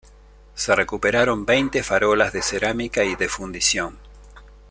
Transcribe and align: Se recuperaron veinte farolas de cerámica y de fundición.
Se 0.55 0.75
recuperaron 0.75 1.45
veinte 1.45 1.83
farolas 1.83 2.33
de 2.33 2.41
cerámica 2.41 3.03
y 3.03 3.15
de 3.15 3.29
fundición. 3.29 3.99